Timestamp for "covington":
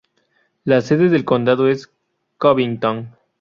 2.39-3.15